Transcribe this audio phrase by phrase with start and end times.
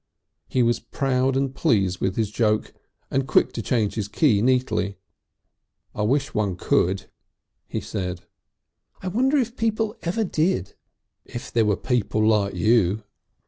[0.47, 2.73] He was proud and pleased with his joke,
[3.11, 4.97] and quick to change his key neatly.
[5.93, 7.05] "I wish one could,"
[7.67, 8.21] he said.
[9.03, 10.73] "I wonder if people ever did!"
[11.23, 13.03] "If there were people like you."